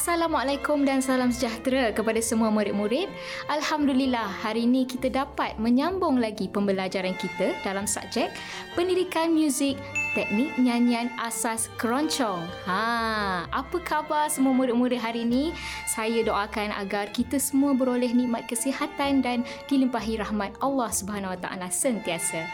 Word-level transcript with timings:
Assalamualaikum 0.00 0.88
dan 0.88 1.04
salam 1.04 1.28
sejahtera 1.28 1.92
kepada 1.92 2.24
semua 2.24 2.48
murid-murid. 2.48 3.12
Alhamdulillah, 3.52 4.32
hari 4.42 4.64
ini 4.64 4.88
kita 4.88 5.12
dapat 5.12 5.60
menyambung 5.60 6.16
lagi 6.16 6.48
pembelajaran 6.48 7.12
kita 7.20 7.52
dalam 7.60 7.84
subjek 7.84 8.32
Pendidikan 8.72 9.30
Muzik 9.36 9.76
Teknik 10.16 10.56
Nyanyian 10.56 11.12
Asas 11.20 11.68
Keroncong. 11.76 12.48
Ha, 12.64 13.44
apa 13.52 13.76
khabar 13.84 14.32
semua 14.32 14.56
murid-murid 14.56 14.96
hari 14.96 15.28
ini? 15.28 15.52
Saya 15.84 16.24
doakan 16.24 16.72
agar 16.80 17.12
kita 17.12 17.36
semua 17.36 17.76
beroleh 17.76 18.10
nikmat 18.10 18.48
kesihatan 18.48 19.20
dan 19.20 19.44
dilimpahi 19.68 20.16
rahmat 20.16 20.56
Allah 20.64 20.88
Subhanahu 20.88 21.36
Wa 21.36 21.40
Taala 21.44 21.68
sentiasa. 21.68 22.48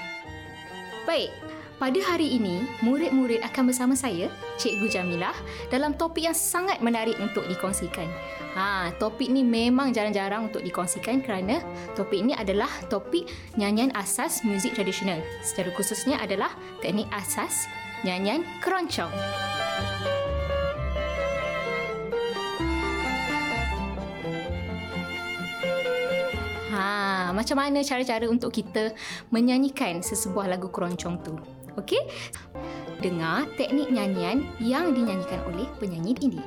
Baik, 1.06 1.30
pada 1.76 2.00
hari 2.00 2.40
ini, 2.40 2.64
murid-murid 2.80 3.44
akan 3.44 3.68
bersama 3.68 3.92
saya, 3.92 4.32
Cikgu 4.56 4.88
Jamilah, 4.88 5.36
dalam 5.68 5.92
topik 5.92 6.24
yang 6.24 6.36
sangat 6.36 6.80
menarik 6.80 7.20
untuk 7.20 7.44
dikongsikan. 7.44 8.08
Ha, 8.56 8.96
topik 8.96 9.28
ni 9.28 9.44
memang 9.44 9.92
jarang-jarang 9.92 10.48
untuk 10.48 10.64
dikongsikan 10.64 11.20
kerana 11.20 11.60
topik 11.92 12.24
ini 12.24 12.32
adalah 12.32 12.72
topik 12.88 13.28
nyanyian 13.60 13.92
asas 13.92 14.40
muzik 14.40 14.72
tradisional. 14.72 15.20
Secara 15.44 15.68
khususnya 15.76 16.16
adalah 16.16 16.48
teknik 16.80 17.12
asas 17.12 17.68
nyanyian 18.08 18.40
keroncong. 18.64 19.12
Ha, 26.72 27.32
macam 27.36 27.56
mana 27.60 27.84
cara-cara 27.84 28.24
untuk 28.32 28.48
kita 28.48 28.96
menyanyikan 29.28 30.00
sesebuah 30.00 30.48
lagu 30.56 30.72
keroncong 30.72 31.20
tu? 31.20 31.55
Okey? 31.76 32.00
Dengar 33.04 33.44
teknik 33.60 33.92
nyanyian 33.92 34.48
yang 34.58 34.96
dinyanyikan 34.96 35.44
oleh 35.44 35.68
penyanyi 35.76 36.16
ini. 36.24 36.40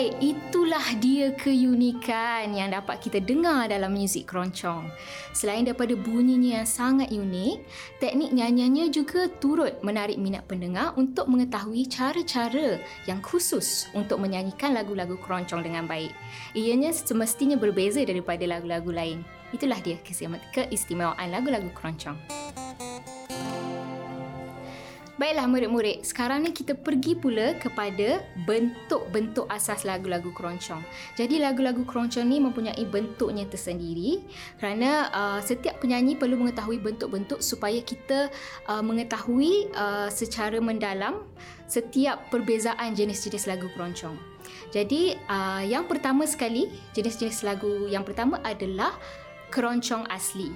Baik, 0.00 0.16
itulah 0.32 0.86
dia 0.96 1.28
keunikan 1.36 2.56
yang 2.56 2.72
dapat 2.72 3.04
kita 3.04 3.20
dengar 3.20 3.68
dalam 3.68 3.92
muzik 3.92 4.32
keroncong. 4.32 4.88
Selain 5.36 5.60
daripada 5.60 5.92
bunyinya 5.92 6.64
yang 6.64 6.64
sangat 6.64 7.12
unik, 7.12 7.60
teknik 8.00 8.32
nyanyiannya 8.32 8.88
juga 8.88 9.28
turut 9.28 9.76
menarik 9.84 10.16
minat 10.16 10.48
pendengar 10.48 10.96
untuk 10.96 11.28
mengetahui 11.28 11.84
cara-cara 11.84 12.80
yang 13.04 13.20
khusus 13.20 13.92
untuk 13.92 14.24
menyanyikan 14.24 14.72
lagu-lagu 14.72 15.20
keroncong 15.20 15.68
dengan 15.68 15.84
baik. 15.84 16.16
Ianya 16.56 16.96
semestinya 16.96 17.60
berbeza 17.60 18.00
daripada 18.00 18.48
lagu-lagu 18.48 18.88
lain. 18.88 19.20
Itulah 19.52 19.84
dia 19.84 20.00
keistimewaan 20.00 21.28
lagu-lagu 21.28 21.68
keroncong. 21.76 22.16
Baiklah 25.20 25.52
murid-murid, 25.52 26.00
sekarang 26.00 26.48
ni 26.48 26.56
kita 26.56 26.72
pergi 26.72 27.12
pula 27.12 27.52
kepada 27.60 28.24
bentuk-bentuk 28.48 29.44
asas 29.52 29.84
lagu-lagu 29.84 30.32
keroncong. 30.32 30.80
Jadi 31.12 31.36
lagu-lagu 31.44 31.84
keroncong 31.84 32.24
ni 32.24 32.40
mempunyai 32.40 32.80
bentuknya 32.88 33.44
tersendiri 33.44 34.24
kerana 34.56 35.12
uh, 35.12 35.40
setiap 35.44 35.76
penyanyi 35.84 36.16
perlu 36.16 36.40
mengetahui 36.40 36.80
bentuk-bentuk 36.80 37.44
supaya 37.44 37.84
kita 37.84 38.32
uh, 38.64 38.80
mengetahui 38.80 39.68
uh, 39.76 40.08
secara 40.08 40.56
mendalam 40.56 41.20
setiap 41.68 42.32
perbezaan 42.32 42.96
jenis-jenis 42.96 43.44
lagu 43.44 43.68
keroncong. 43.76 44.16
Jadi 44.72 45.20
uh, 45.28 45.60
yang 45.60 45.84
pertama 45.84 46.24
sekali, 46.24 46.72
jenis-jenis 46.96 47.44
lagu 47.44 47.92
yang 47.92 48.08
pertama 48.08 48.40
adalah 48.40 48.96
keroncong 49.52 50.08
asli. 50.08 50.48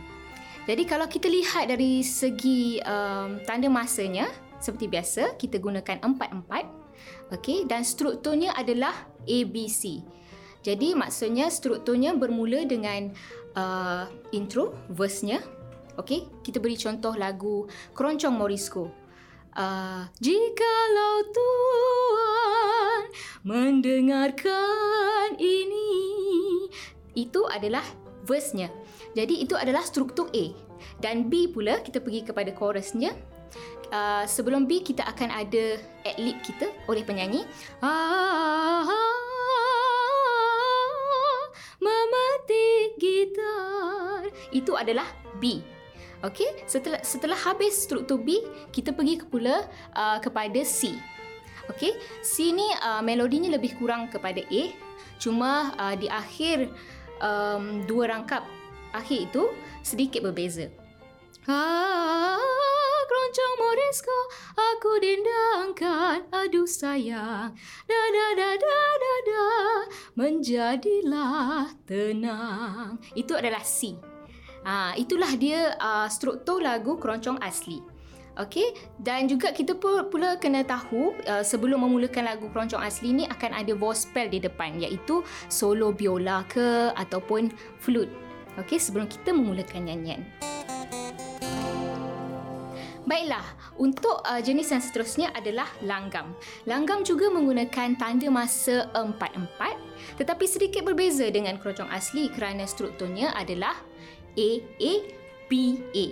Jadi 0.65 0.89
kalau 0.89 1.05
kita 1.05 1.29
lihat 1.29 1.69
dari 1.69 2.01
segi 2.01 2.81
um, 2.81 3.37
tanda 3.45 3.69
masanya, 3.69 4.25
seperti 4.65 4.89
biasa 4.89 5.37
kita 5.37 5.61
gunakan 5.61 6.01
empat-empat. 6.01 6.65
Okey 7.37 7.69
dan 7.69 7.85
strukturnya 7.85 8.57
adalah 8.57 8.97
ABC 9.29 10.01
jadi 10.65 10.97
maksudnya 10.97 11.53
strukturnya 11.53 12.17
bermula 12.17 12.65
dengan 12.65 13.13
uh, 13.53 14.09
intro 14.33 14.73
verse-nya. 14.89 15.45
Okey 16.01 16.25
kita 16.41 16.57
beri 16.59 16.81
contoh 16.81 17.13
lagu 17.13 17.69
Keroncong 17.93 18.33
Morisco. 18.33 18.89
Uh, 19.55 20.09
jikalau 20.19 21.17
Tuhan 21.31 23.03
mendengarkan 23.47 25.37
ini 25.39 25.93
itu 27.13 27.45
adalah 27.53 27.85
verse-nya. 28.25 28.73
Jadi 29.13 29.45
itu 29.45 29.55
adalah 29.55 29.85
struktur 29.85 30.33
A. 30.33 30.49
Dan 30.99 31.29
B 31.29 31.53
pula 31.53 31.85
kita 31.85 32.01
pergi 32.01 32.25
kepada 32.25 32.51
chorus-nya 32.57 33.13
uh, 33.91 34.25
sebelum 34.29 34.65
B 34.69 34.81
kita 34.81 35.05
akan 35.05 35.29
ada 35.33 35.81
ad-lib 36.05 36.39
kita 36.45 36.71
oleh 36.89 37.03
penyanyi. 37.05 37.45
Ah, 37.81 38.85
memetik 41.83 42.97
gitar. 43.01 44.31
Itu 44.55 44.77
adalah 44.79 45.09
B. 45.43 45.61
Okey, 46.25 46.65
setelah 46.65 47.05
setelah 47.05 47.37
habis 47.37 47.85
struktur 47.85 48.17
B, 48.17 48.41
kita 48.73 48.97
pergi 48.97 49.21
ke 49.21 49.29
pula 49.29 49.69
uh, 49.93 50.17
kepada 50.25 50.65
C. 50.65 50.97
Okey, 51.69 51.93
C 52.25 52.49
ni 52.53 52.65
uh, 52.81 53.05
melodinya 53.05 53.53
lebih 53.53 53.77
kurang 53.77 54.09
kepada 54.09 54.41
A. 54.41 54.63
Cuma 55.21 55.77
uh, 55.77 55.93
di 55.93 56.09
akhir 56.09 56.73
um, 57.21 57.85
dua 57.85 58.09
rangkap 58.17 58.41
akhir 58.97 59.29
itu 59.29 59.53
sedikit 59.85 60.25
berbeza. 60.25 60.73
Ah, 61.45 62.64
keroncong 63.05 63.55
Morisco 63.61 64.19
aku 64.57 64.93
dendangkan. 65.01 66.19
Aduh 66.33 66.69
sayang. 66.69 67.53
Da 67.85 68.03
da 68.11 68.27
da 68.37 68.51
da 68.57 68.79
da 68.97 69.15
da. 69.29 69.47
Menjadilah 70.17 71.73
tenang. 71.85 72.99
Itu 73.13 73.37
adalah 73.37 73.63
C. 73.63 73.95
Ha, 74.65 74.97
itulah 74.97 75.29
dia 75.37 75.77
uh, 75.77 76.09
struktur 76.09 76.65
lagu 76.65 76.97
keroncong 76.97 77.37
asli. 77.45 77.85
Okey 78.35 78.75
dan 78.99 79.31
juga 79.31 79.55
kita 79.55 79.79
pula 79.79 80.35
kena 80.43 80.67
tahu 80.67 81.15
uh, 81.31 81.47
sebelum 81.47 81.87
memulakan 81.87 82.27
lagu 82.27 82.51
keroncong 82.51 82.83
asli 82.83 83.15
ni 83.15 83.31
akan 83.31 83.55
ada 83.55 83.79
vospel 83.79 84.27
di 84.27 84.43
depan 84.43 84.75
iaitu 84.83 85.23
solo 85.47 85.95
biola 85.95 86.43
ke 86.51 86.91
ataupun 86.99 87.55
flute. 87.79 88.11
Okey 88.59 88.83
sebelum 88.83 89.07
kita 89.07 89.31
memulakan 89.31 89.87
nyanyian. 89.87 90.27
Baiklah, 93.05 93.45
untuk 93.77 94.25
uh, 94.25 94.41
jenis 94.41 94.73
yang 94.73 94.81
seterusnya 94.81 95.29
adalah 95.37 95.69
langgam. 95.85 96.33
Langgam 96.65 97.05
juga 97.05 97.29
menggunakan 97.29 98.01
tanda 98.01 98.33
masa 98.33 98.89
4-4 98.97 100.17
tetapi 100.17 100.45
sedikit 100.49 100.89
berbeza 100.89 101.29
dengan 101.29 101.61
keroncong 101.61 101.93
asli 101.93 102.33
kerana 102.33 102.65
strukturnya 102.65 103.37
adalah 103.37 103.77
A-A-B-A. 104.41 106.07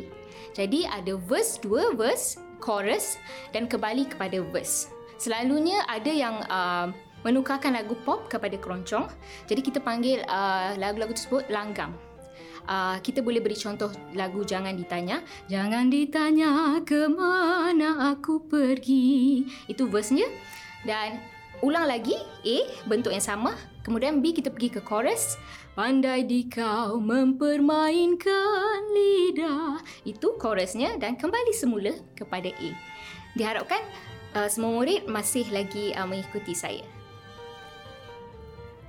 Jadi 0.53 0.81
ada 0.85 1.17
verse, 1.17 1.57
dua 1.65 1.97
verse, 1.97 2.37
chorus 2.61 3.17
dan 3.57 3.65
kembali 3.65 4.13
kepada 4.13 4.45
verse. 4.53 4.93
Selalunya 5.17 5.81
ada 5.89 6.13
yang 6.13 6.45
uh, 6.53 6.93
menukarkan 7.25 7.73
lagu 7.73 7.97
pop 8.05 8.29
kepada 8.29 8.61
keroncong. 8.61 9.09
Jadi 9.49 9.61
kita 9.65 9.81
panggil 9.81 10.21
uh, 10.29 10.77
lagu-lagu 10.77 11.17
tersebut 11.17 11.49
langgam 11.49 11.97
uh, 12.67 12.97
kita 13.01 13.23
boleh 13.23 13.43
beri 13.43 13.57
contoh 13.57 13.91
lagu 14.15 14.43
Jangan 14.43 14.75
Ditanya. 14.75 15.23
Jangan 15.47 15.89
ditanya 15.89 16.79
ke 16.83 17.07
mana 17.11 18.13
aku 18.15 18.43
pergi. 18.47 19.47
Itu 19.67 19.89
verse-nya. 19.89 20.27
Dan 20.83 21.23
ulang 21.63 21.87
lagi 21.87 22.19
A, 22.43 22.57
bentuk 22.91 23.15
yang 23.15 23.23
sama. 23.23 23.55
Kemudian 23.83 24.23
B, 24.23 24.35
kita 24.35 24.51
pergi 24.51 24.79
ke 24.79 24.81
chorus. 24.83 25.39
Pandai 25.73 26.29
di 26.29 26.47
kau 26.47 27.01
mempermainkan 27.01 28.79
lidah. 28.93 29.81
Itu 30.05 30.37
chorusnya 30.37 31.01
dan 31.01 31.17
kembali 31.17 31.55
semula 31.55 31.95
kepada 32.13 32.51
A. 32.53 32.71
Diharapkan 33.33 33.81
uh, 34.37 34.49
semua 34.51 34.77
murid 34.77 35.09
masih 35.09 35.49
lagi 35.49 35.97
uh, 35.97 36.05
mengikuti 36.05 36.53
saya. 36.53 36.85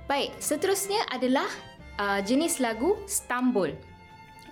Baik, 0.04 0.36
seterusnya 0.36 1.00
adalah 1.08 1.48
uh, 1.98 2.20
jenis 2.22 2.58
lagu 2.58 2.98
Stambul. 3.06 3.74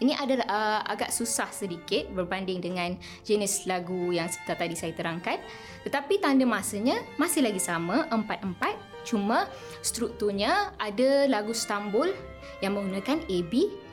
Ini 0.03 0.19
adalah 0.19 0.47
uh, 0.51 0.81
agak 0.91 1.15
susah 1.15 1.47
sedikit 1.55 2.11
berbanding 2.11 2.59
dengan 2.59 2.99
jenis 3.23 3.71
lagu 3.71 4.11
yang 4.11 4.27
seperti 4.27 4.59
tadi 4.59 4.75
saya 4.75 4.93
terangkan. 4.99 5.39
Tetapi 5.87 6.19
tanda 6.19 6.43
masanya 6.43 6.99
masih 7.15 7.47
lagi 7.47 7.63
sama, 7.63 8.11
empat-empat. 8.11 8.75
Cuma 9.07 9.47
strukturnya 9.79 10.75
ada 10.83 11.31
lagu 11.31 11.55
Stambul 11.55 12.11
yang 12.59 12.75
menggunakan 12.75 13.23
AB 13.31 13.53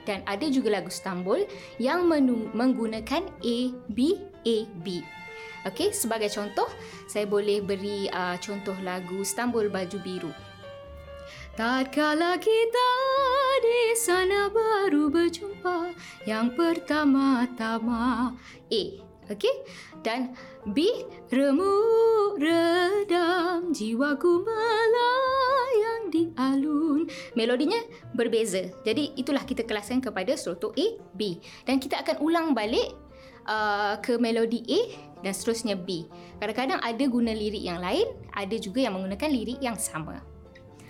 dan 0.09 0.25
ada 0.25 0.49
juga 0.49 0.81
lagu 0.81 0.89
Stambul 0.89 1.45
yang 1.77 2.09
menggunakan 2.57 3.29
ABAB. 3.45 4.87
Okey, 5.69 5.93
sebagai 5.93 6.33
contoh, 6.33 6.65
saya 7.05 7.29
boleh 7.29 7.61
beri 7.61 8.09
uh, 8.09 8.39
contoh 8.41 8.73
lagu 8.81 9.21
Stambul 9.21 9.69
Baju 9.69 9.97
Biru. 10.01 10.48
Tatkala 11.59 12.39
kita 12.39 12.91
di 13.59 13.91
sana 13.99 14.47
baru 14.47 15.11
berjumpa 15.11 15.91
yang 16.23 16.55
pertama-tama. 16.55 18.31
A. 18.71 18.83
Okey. 19.27 19.55
Dan 19.99 20.39
B. 20.71 20.87
Remuk 21.27 22.39
redam 22.39 23.75
jiwaku 23.75 24.47
melayang 24.47 26.07
di 26.07 26.31
alun. 26.39 27.11
Melodinya 27.35 27.83
berbeza. 28.15 28.71
Jadi 28.87 29.19
itulah 29.19 29.43
kita 29.43 29.67
kelaskan 29.67 29.99
kepada 29.99 30.39
struktur 30.39 30.71
A, 30.79 30.95
B. 31.11 31.43
Dan 31.67 31.83
kita 31.83 31.99
akan 32.07 32.23
ulang 32.23 32.47
balik 32.55 32.95
uh, 33.51 33.99
ke 33.99 34.15
melodi 34.15 34.63
A 34.63 34.95
dan 35.27 35.35
seterusnya 35.35 35.75
B. 35.75 36.07
Kadang-kadang 36.39 36.79
ada 36.79 37.03
guna 37.03 37.35
lirik 37.35 37.67
yang 37.67 37.83
lain, 37.83 38.07
ada 38.31 38.55
juga 38.55 38.87
yang 38.87 38.95
menggunakan 38.95 39.27
lirik 39.27 39.59
yang 39.59 39.75
sama. 39.75 40.38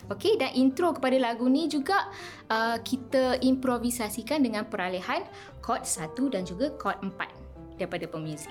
Okey 0.09 0.41
dan 0.41 0.49
intro 0.57 0.89
kepada 0.89 1.21
lagu 1.21 1.45
ni 1.45 1.69
juga 1.69 2.09
uh, 2.49 2.81
kita 2.81 3.37
improvisasikan 3.45 4.41
dengan 4.41 4.65
peralihan 4.65 5.21
chord 5.61 5.85
1 5.85 6.33
dan 6.33 6.41
juga 6.43 6.73
chord 6.81 6.97
4 7.05 7.77
daripada 7.77 8.09
pemuzik. 8.09 8.49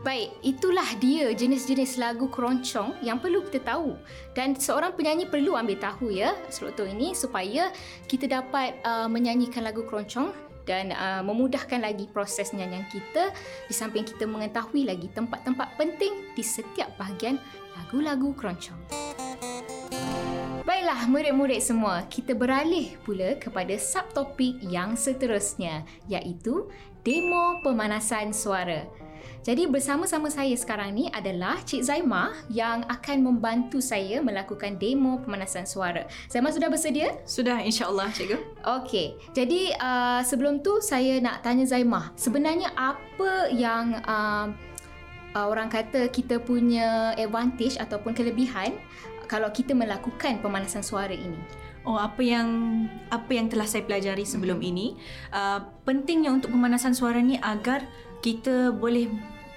Baik, 0.00 0.32
itulah 0.40 0.88
dia 0.96 1.28
jenis-jenis 1.36 2.00
lagu 2.00 2.24
keroncong 2.32 2.96
yang 3.04 3.20
perlu 3.20 3.44
kita 3.44 3.60
tahu 3.60 4.00
dan 4.32 4.56
seorang 4.56 4.96
penyanyi 4.96 5.28
perlu 5.28 5.52
ambil 5.52 5.76
tahu 5.76 6.08
ya 6.08 6.32
struktur 6.48 6.88
ini 6.88 7.12
supaya 7.12 7.68
kita 8.08 8.24
dapat 8.24 8.80
uh, 8.80 9.04
menyanyikan 9.12 9.60
lagu 9.60 9.84
keroncong 9.84 10.32
dan 10.64 10.96
uh, 10.96 11.20
memudahkan 11.20 11.84
lagi 11.84 12.08
proses 12.08 12.56
nyanyian 12.56 12.88
kita 12.88 13.28
di 13.68 13.74
samping 13.76 14.08
kita 14.08 14.24
mengetahui 14.24 14.88
lagi 14.88 15.12
tempat-tempat 15.12 15.76
penting 15.76 16.32
di 16.32 16.40
setiap 16.40 16.96
bahagian 16.96 17.36
lagu-lagu 17.76 18.32
keroncong. 18.32 18.80
Baiklah 20.80 21.12
murid-murid 21.12 21.60
semua, 21.60 22.08
kita 22.08 22.32
beralih 22.32 22.96
pula 23.04 23.36
kepada 23.36 23.76
subtopik 23.76 24.64
yang 24.64 24.96
seterusnya 24.96 25.84
iaitu 26.08 26.72
demo 27.04 27.60
pemanasan 27.60 28.32
suara. 28.32 28.88
Jadi 29.44 29.68
bersama-sama 29.68 30.32
saya 30.32 30.56
sekarang 30.56 30.96
ni 30.96 31.12
adalah 31.12 31.60
Cik 31.68 31.84
Zaimah 31.84 32.32
yang 32.48 32.88
akan 32.88 33.20
membantu 33.20 33.76
saya 33.84 34.24
melakukan 34.24 34.80
demo 34.80 35.20
pemanasan 35.20 35.68
suara. 35.68 36.08
Zaimah 36.32 36.48
sudah 36.48 36.72
bersedia? 36.72 37.12
Sudah 37.28 37.60
insya-Allah 37.60 38.08
cikgu. 38.16 38.40
Okey. 38.80 39.20
Jadi 39.36 39.76
uh, 39.76 40.24
sebelum 40.24 40.64
tu 40.64 40.80
saya 40.80 41.20
nak 41.20 41.44
tanya 41.44 41.68
Zaimah, 41.68 42.16
sebenarnya 42.16 42.72
apa 42.72 43.52
yang 43.52 44.00
uh, 44.08 44.48
uh, 45.34 45.46
orang 45.46 45.70
kata 45.70 46.10
kita 46.10 46.40
punya 46.42 47.14
advantage 47.14 47.78
ataupun 47.78 48.16
kelebihan 48.16 48.74
kalau 49.30 49.54
kita 49.54 49.78
melakukan 49.78 50.42
pemanasan 50.42 50.82
suara 50.82 51.14
ini? 51.14 51.38
Oh 51.86 51.94
apa 51.94 52.18
yang 52.18 52.50
apa 53.14 53.30
yang 53.30 53.46
telah 53.46 53.64
saya 53.64 53.86
pelajari 53.86 54.26
sebelum 54.26 54.58
mm-hmm. 54.58 54.72
ini 54.74 54.86
uh, 55.30 55.62
pentingnya 55.86 56.34
untuk 56.34 56.50
pemanasan 56.50 56.92
suara 56.92 57.22
ni 57.22 57.38
agar 57.38 57.86
kita 58.20 58.74
boleh 58.74 59.08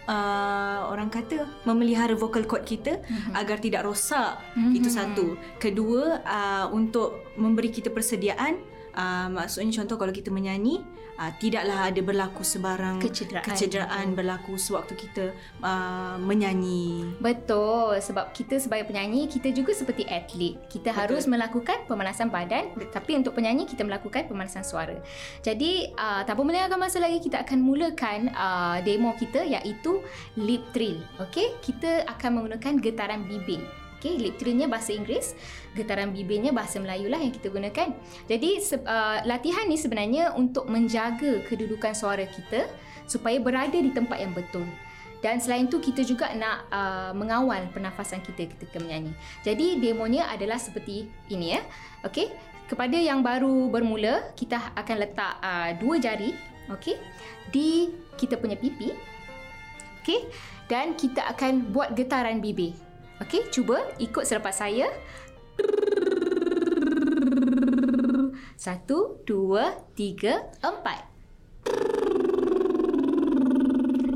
uh, 0.07 0.87
orang 0.87 1.11
kata 1.11 1.49
memelihara 1.67 2.15
vocal 2.15 2.47
cord 2.47 2.63
kita 2.63 3.01
mm-hmm. 3.01 3.33
agar 3.35 3.59
tidak 3.59 3.83
rosak 3.83 4.39
mm-hmm. 4.55 4.77
itu 4.77 4.87
satu 4.87 5.25
kedua 5.59 6.23
uh, 6.23 6.65
untuk 6.71 7.33
memberi 7.35 7.73
kita 7.73 7.91
persediaan 7.91 8.61
uh, 8.95 9.27
maksudnya 9.29 9.83
contoh 9.83 9.97
kalau 9.99 10.13
kita 10.13 10.29
menyanyi 10.29 10.81
uh, 11.17 11.31
tidaklah 11.37 11.89
ada 11.89 12.01
berlaku 12.01 12.41
sebarang 12.41 12.97
kecederaan, 13.01 13.45
kecederaan 13.45 14.05
berlaku 14.17 14.57
sewaktu 14.57 14.93
kita 14.97 15.25
uh, 15.61 16.17
menyanyi. 16.17 17.05
Betul 17.19 17.99
sebab 18.01 18.33
kita 18.33 18.57
sebagai 18.57 18.89
penyanyi 18.89 19.29
kita 19.29 19.53
juga 19.53 19.75
seperti 19.75 20.07
atlet. 20.07 20.57
Kita 20.69 20.93
Betul. 20.93 20.99
harus 20.99 21.23
melakukan 21.29 21.85
pemanasan 21.85 22.29
badan 22.33 22.73
tapi 22.89 23.17
untuk 23.17 23.37
penyanyi 23.37 23.69
kita 23.69 23.85
melakukan 23.85 24.25
pemanasan 24.29 24.65
suara. 24.65 24.97
Jadi 25.45 25.93
uh, 25.93 26.21
tanpa 26.25 26.41
melengahkan 26.41 26.79
masa 26.79 26.97
lagi 27.01 27.21
kita 27.21 27.41
akan 27.43 27.59
mulakan 27.61 28.31
uh, 28.33 28.77
demo 28.81 29.13
kita 29.17 29.45
iaitu 29.45 30.01
lip 30.39 30.63
trill. 30.73 31.01
Okey, 31.21 31.57
kita 31.61 32.05
akan 32.09 32.41
menggunakan 32.41 32.73
getaran 32.81 33.25
bibir. 33.29 33.82
Okay, 34.03 34.19
lip 34.19 34.35
bahasa 34.67 34.91
Inggeris, 34.91 35.31
getaran 35.79 36.11
bibirnya 36.11 36.51
bahasa 36.51 36.75
Melayu 36.75 37.07
lah 37.07 37.23
yang 37.23 37.31
kita 37.31 37.47
gunakan. 37.47 37.95
Jadi 38.27 38.59
uh, 38.83 39.23
latihan 39.23 39.63
ni 39.63 39.79
sebenarnya 39.79 40.35
untuk 40.35 40.67
menjaga 40.67 41.39
kedudukan 41.47 41.95
suara 41.95 42.27
kita 42.27 42.67
supaya 43.07 43.39
berada 43.39 43.79
di 43.79 43.95
tempat 43.95 44.19
yang 44.19 44.35
betul. 44.35 44.67
Dan 45.23 45.39
selain 45.39 45.71
tu 45.71 45.79
kita 45.79 46.03
juga 46.03 46.35
nak 46.35 46.67
uh, 46.67 47.11
mengawal 47.15 47.63
pernafasan 47.71 48.19
kita 48.19 48.51
ketika 48.51 48.75
menyanyi. 48.83 49.15
Jadi 49.39 49.79
demonya 49.79 50.27
adalah 50.27 50.59
seperti 50.59 51.07
ini 51.31 51.55
ya. 51.55 51.63
Okey. 52.03 52.27
Kepada 52.67 52.99
yang 52.99 53.23
baru 53.23 53.71
bermula, 53.71 54.35
kita 54.35 54.75
akan 54.75 54.95
letak 54.99 55.39
uh, 55.39 55.71
dua 55.79 55.95
jari, 56.03 56.35
okey, 56.75 56.99
di 57.55 57.87
kita 58.19 58.35
punya 58.35 58.59
pipi. 58.59 58.91
Okey. 60.03 60.27
Dan 60.67 60.99
kita 60.99 61.23
akan 61.31 61.71
buat 61.71 61.95
getaran 61.95 62.43
bibir. 62.43 62.75
Okey, 63.23 63.47
cuba 63.55 63.79
ikut 64.03 64.27
selepas 64.27 64.51
saya. 64.51 64.91
Satu, 68.59 69.23
dua, 69.23 69.79
tiga, 69.95 70.51
empat. 70.59 71.07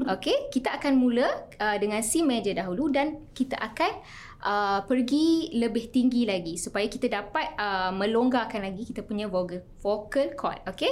Okey, 0.07 0.51
kita 0.51 0.75
akan 0.75 0.99
mula 0.99 1.27
uh, 1.55 1.75
dengan 1.79 2.03
C 2.03 2.19
major 2.19 2.55
dahulu 2.55 2.91
dan 2.91 3.31
kita 3.31 3.55
akan 3.55 3.91
uh, 4.43 4.79
pergi 4.83 5.55
lebih 5.55 5.87
tinggi 5.91 6.27
lagi 6.27 6.59
supaya 6.59 6.87
kita 6.91 7.07
dapat 7.07 7.55
uh, 7.55 7.95
melonggarkan 7.95 8.63
lagi 8.63 8.87
kita 8.87 9.07
punya 9.07 9.31
vocal 9.31 9.63
vocal 9.79 10.35
cord. 10.35 10.59
Okey. 10.67 10.91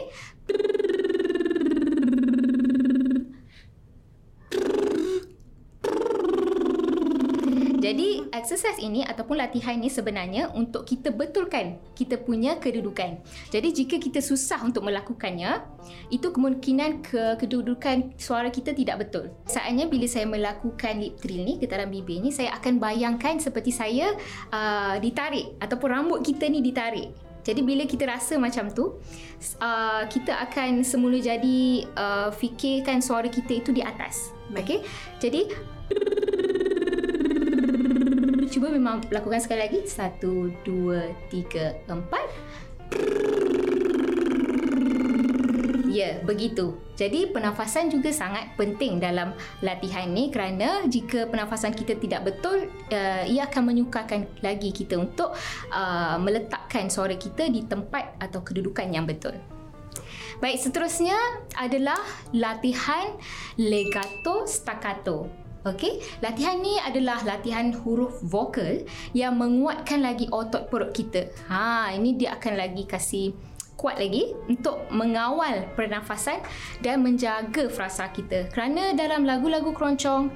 Jadi 7.86 8.26
exercise 8.34 8.82
ini 8.82 9.06
ataupun 9.06 9.38
latihan 9.38 9.78
ini 9.78 9.94
sebenarnya 9.94 10.50
untuk 10.58 10.90
kita 10.90 11.14
betulkan 11.14 11.78
kita 11.94 12.18
punya 12.18 12.58
kedudukan. 12.58 13.22
Jadi 13.54 13.70
jika 13.70 14.02
kita 14.02 14.26
susah 14.26 14.66
untuk 14.66 14.90
melakukannya, 14.90 15.62
itu 16.10 16.34
kemungkinan 16.34 17.06
ke 17.06 17.38
kedudukan 17.38 18.18
suara 18.18 18.50
kita 18.50 18.74
tidak 18.74 19.06
betul. 19.06 19.30
Saatnya 19.46 19.86
bila 19.86 20.10
saya 20.10 20.26
melakukan 20.26 20.98
lip 20.98 21.22
trill 21.22 21.46
ni, 21.46 21.62
getaran 21.62 21.94
bibir 21.94 22.26
ni, 22.26 22.34
saya 22.34 22.58
akan 22.58 22.82
bayangkan 22.82 23.38
seperti 23.38 23.70
saya 23.70 24.18
uh, 24.50 24.98
ditarik 24.98 25.54
ataupun 25.62 25.90
rambut 25.94 26.20
kita 26.26 26.50
ni 26.50 26.66
ditarik. 26.66 27.14
Jadi 27.46 27.62
bila 27.62 27.86
kita 27.86 28.10
rasa 28.10 28.42
macam 28.42 28.74
tu, 28.74 28.98
uh, 29.62 30.04
kita 30.10 30.34
akan 30.50 30.82
semula 30.82 31.22
jadi 31.22 31.86
uh, 31.94 32.34
fikirkan 32.34 33.06
suara 33.06 33.30
kita 33.30 33.62
itu 33.62 33.70
di 33.70 33.86
atas. 33.86 34.34
Okey. 34.58 34.82
Jadi 35.22 35.54
cuba 38.56 38.72
memang 38.72 39.04
lakukan 39.12 39.44
sekali 39.44 39.68
lagi. 39.68 39.80
Satu, 39.84 40.48
dua, 40.64 41.12
tiga, 41.28 41.76
empat. 41.92 42.24
Ya, 45.92 46.20
begitu. 46.24 46.76
Jadi 47.00 47.32
pernafasan 47.32 47.88
juga 47.88 48.12
sangat 48.12 48.52
penting 48.60 49.00
dalam 49.00 49.32
latihan 49.64 50.08
ni 50.12 50.28
kerana 50.28 50.84
jika 50.88 51.28
pernafasan 51.28 51.72
kita 51.72 51.96
tidak 52.00 52.32
betul, 52.32 52.68
uh, 52.92 53.24
ia 53.28 53.48
akan 53.48 53.72
menyukarkan 53.72 54.28
lagi 54.44 54.76
kita 54.76 55.00
untuk 55.00 55.36
uh, 55.72 56.16
meletakkan 56.20 56.92
suara 56.92 57.16
kita 57.16 57.48
di 57.48 57.64
tempat 57.64 58.20
atau 58.20 58.44
kedudukan 58.44 58.92
yang 58.92 59.08
betul. 59.08 59.36
Baik, 60.44 60.60
seterusnya 60.60 61.16
adalah 61.56 62.00
latihan 62.36 63.16
legato 63.56 64.44
staccato. 64.44 65.45
Okey, 65.66 65.98
latihan 66.22 66.62
ni 66.62 66.78
adalah 66.78 67.26
latihan 67.26 67.74
huruf 67.74 68.22
vokal 68.22 68.86
yang 69.18 69.42
menguatkan 69.42 69.98
lagi 69.98 70.30
otot 70.30 70.70
perut 70.70 70.94
kita. 70.94 71.26
Ha, 71.50 71.90
ini 71.90 72.14
dia 72.14 72.38
akan 72.38 72.54
lagi 72.54 72.86
kasih 72.86 73.34
kuat 73.74 73.98
lagi 73.98 74.38
untuk 74.46 74.86
mengawal 74.94 75.66
pernafasan 75.74 76.46
dan 76.86 77.02
menjaga 77.02 77.66
frasa 77.66 78.14
kita. 78.14 78.46
Kerana 78.54 78.94
dalam 78.94 79.26
lagu-lagu 79.26 79.74
keroncong, 79.74 80.30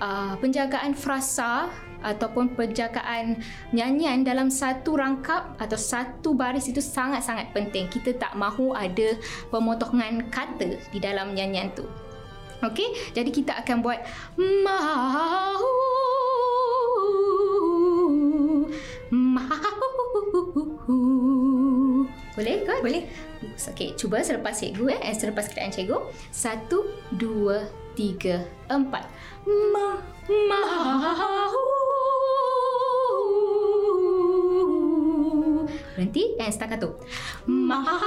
uh, 0.00 0.34
penjagaan 0.40 0.96
frasa 0.96 1.68
ataupun 2.00 2.56
penjagaan 2.56 3.36
nyanyian 3.76 4.24
dalam 4.24 4.48
satu 4.48 4.96
rangkap 4.96 5.60
atau 5.60 5.76
satu 5.76 6.32
baris 6.32 6.72
itu 6.72 6.80
sangat-sangat 6.80 7.52
penting. 7.52 7.84
Kita 7.92 8.16
tak 8.16 8.32
mahu 8.32 8.72
ada 8.72 9.12
pemotongan 9.52 10.32
kata 10.32 10.80
di 10.88 10.98
dalam 10.98 11.36
nyanyian 11.36 11.68
tu. 11.76 11.84
Okey, 12.60 13.16
jadi 13.16 13.30
kita 13.32 13.52
akan 13.64 13.80
buat 13.80 14.04
mau 14.36 15.64
mau. 19.10 19.60
Boleh 22.36 22.56
kan? 22.64 22.80
Boleh. 22.80 23.04
Okey, 23.40 23.96
cuba 23.96 24.20
selepas 24.20 24.54
cikgu 24.56 24.92
eh, 24.96 25.00
eh 25.10 25.14
selepas 25.16 25.48
keadaan 25.50 25.72
cikgu. 25.72 25.98
Satu, 26.30 26.84
dua, 27.16 27.68
tiga, 27.96 28.44
empat. 28.68 29.08
Ma 29.48 29.98
mau. 30.28 31.70
Berhenti 36.00 36.32
and 36.40 36.48
staccato. 36.48 36.96
Mau. 37.44 37.84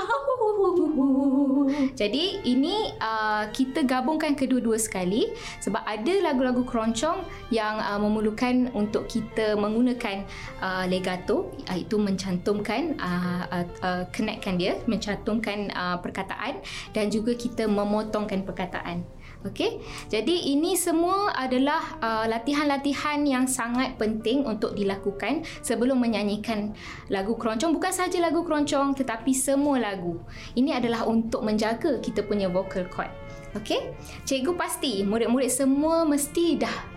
Jadi 1.93 2.41
ini 2.41 2.89
uh, 2.97 3.45
kita 3.53 3.85
gabungkan 3.85 4.33
kedua-dua 4.33 4.81
sekali 4.81 5.29
sebab 5.61 5.85
ada 5.85 6.09
lagu-lagu 6.25 6.65
keroncong 6.65 7.21
yang 7.53 7.77
uh, 7.77 8.01
memerlukan 8.01 8.73
untuk 8.73 9.05
kita 9.05 9.53
menggunakan 9.53 10.25
uh, 10.57 10.89
legato 10.89 11.53
iaitu 11.69 12.01
mencantumkan 12.01 12.97
uh, 12.97 13.45
uh, 13.53 13.65
uh, 13.85 14.03
connectkan 14.09 14.57
dia, 14.57 14.81
mencantumkan 14.89 15.69
uh, 15.77 16.01
perkataan 16.01 16.65
dan 16.97 17.13
juga 17.13 17.37
kita 17.37 17.69
memotongkan 17.69 18.41
perkataan. 18.41 19.05
Okey. 19.43 19.83
Jadi 20.07 20.55
ini 20.55 20.79
semua 20.79 21.35
adalah 21.35 21.99
uh, 21.99 22.25
latihan-latihan 22.31 23.27
yang 23.27 23.43
sangat 23.43 23.99
penting 23.99 24.47
untuk 24.47 24.71
dilakukan 24.71 25.43
sebelum 25.59 25.99
menyanyikan 25.99 26.71
lagu 27.11 27.35
keroncong 27.35 27.75
bukan 27.75 27.91
sahaja 27.91 28.23
lagu 28.23 28.47
keroncong 28.47 28.95
tetapi 28.95 29.35
semua 29.35 29.83
lagu. 29.83 30.23
Ini 30.55 30.79
adalah 30.79 31.03
untuk 31.03 31.43
menjaga 31.43 31.99
kita 31.99 32.23
punya 32.23 32.47
vocal 32.47 32.87
cord. 32.87 33.11
Okey. 33.59 33.91
Cikgu 34.23 34.55
pasti 34.55 35.03
murid-murid 35.03 35.51
semua 35.51 36.07
mesti 36.07 36.57
dah 36.57 36.93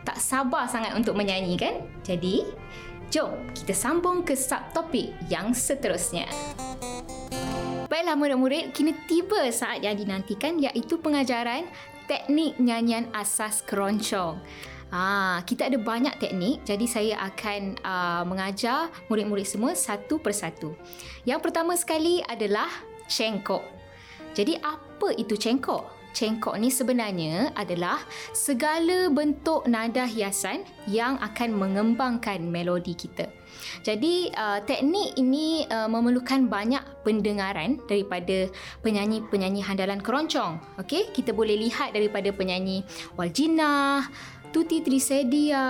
tak 0.00 0.16
sabar 0.16 0.64
sangat 0.66 0.96
untuk 0.96 1.14
menyanyi 1.14 1.60
kan? 1.60 1.84
Jadi, 2.02 2.48
jom 3.12 3.36
kita 3.52 3.76
sambung 3.76 4.24
ke 4.24 4.32
subtopik 4.32 5.12
yang 5.28 5.52
seterusnya. 5.52 6.26
Baiklah 7.90 8.14
murid-murid, 8.14 8.70
kini 8.70 8.94
tiba 9.10 9.50
saat 9.50 9.82
yang 9.82 9.98
dinantikan 9.98 10.62
iaitu 10.62 11.02
pengajaran 11.02 11.66
teknik 12.10 12.58
nyanyian 12.58 13.06
asas 13.14 13.62
keroncong. 13.62 14.42
Ah, 14.90 15.38
kita 15.46 15.70
ada 15.70 15.78
banyak 15.78 16.18
teknik, 16.18 16.66
jadi 16.66 16.86
saya 16.90 17.14
akan 17.30 17.78
uh, 17.78 18.26
mengajar 18.26 18.90
murid-murid 19.06 19.46
semua 19.46 19.78
satu 19.78 20.18
persatu. 20.18 20.74
Yang 21.22 21.46
pertama 21.46 21.78
sekali 21.78 22.18
adalah 22.26 22.66
cengkok. 23.06 23.62
Jadi 24.34 24.58
apa 24.58 25.14
itu 25.14 25.38
cengkok? 25.38 25.99
Cengkok 26.12 26.56
ni 26.58 26.68
sebenarnya 26.68 27.54
adalah 27.54 28.02
segala 28.34 29.10
bentuk 29.10 29.66
nada 29.70 30.06
hiasan 30.06 30.66
yang 30.90 31.16
akan 31.22 31.54
mengembangkan 31.54 32.42
melodi 32.42 32.94
kita. 32.94 33.30
Jadi 33.82 34.30
uh, 34.34 34.62
teknik 34.62 35.18
ini 35.18 35.66
uh, 35.68 35.88
memerlukan 35.90 36.46
banyak 36.46 36.82
pendengaran 37.02 37.80
daripada 37.88 38.46
penyanyi-penyanyi 38.84 39.60
handalan 39.64 40.00
keroncong. 40.00 40.60
Okey, 40.78 41.10
kita 41.10 41.34
boleh 41.34 41.56
lihat 41.58 41.92
daripada 41.96 42.30
penyanyi 42.30 42.86
Waljina, 43.18 44.06
Tuti 44.50 44.82
Trisedia, 44.82 45.62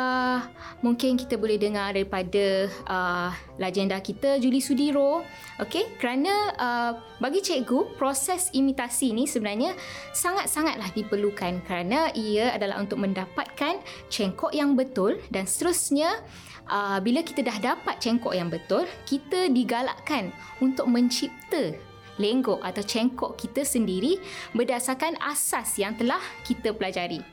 mungkin 0.81 1.21
kita 1.21 1.37
boleh 1.37 1.61
dengar 1.61 1.93
daripada 1.93 2.65
uh, 2.89 3.29
legenda 3.61 4.01
kita 4.01 4.41
Julie 4.41 4.65
Sudiro. 4.65 5.21
Okey, 5.61 6.01
kerana 6.01 6.33
uh, 6.57 6.93
bagi 7.21 7.45
cikgu 7.45 8.01
proses 8.01 8.49
imitasi 8.57 9.13
ni 9.13 9.29
sebenarnya 9.29 9.77
sangat-sangatlah 10.17 10.97
diperlukan 10.97 11.61
kerana 11.69 12.09
ia 12.17 12.57
adalah 12.57 12.81
untuk 12.81 13.05
mendapatkan 13.05 13.85
cengkok 14.09 14.57
yang 14.57 14.73
betul 14.73 15.21
dan 15.29 15.45
seterusnya 15.45 16.17
uh, 16.65 16.97
bila 17.05 17.21
kita 17.21 17.45
dah 17.45 17.61
dapat 17.61 18.01
cengkok 18.01 18.33
yang 18.33 18.49
betul, 18.49 18.89
kita 19.05 19.53
digalakkan 19.53 20.33
untuk 20.65 20.89
mencipta 20.89 21.77
lenggok 22.21 22.61
atau 22.61 22.85
cengkok 22.85 23.41
kita 23.41 23.65
sendiri 23.65 24.21
berdasarkan 24.53 25.17
asas 25.25 25.81
yang 25.81 25.97
telah 25.97 26.21
kita 26.45 26.77
pelajari. 26.77 27.25